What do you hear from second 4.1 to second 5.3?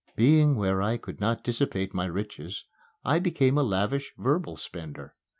verbal spender.